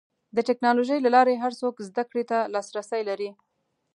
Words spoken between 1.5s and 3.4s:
څوک زدهکړې ته لاسرسی لري.